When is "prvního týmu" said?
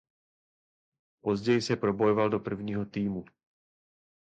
2.39-3.25